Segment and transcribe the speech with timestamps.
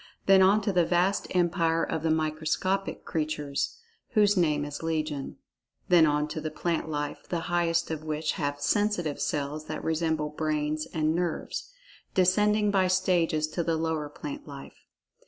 [0.25, 3.77] Then on to the vast empire of the microscopic creatures,
[4.13, 5.37] whose name is legion.
[5.89, 10.29] Then on to the plant life, the highest of which have "sensitive cells" that resemble
[10.29, 14.87] brains and nerves—descending by stages to the lower plant life.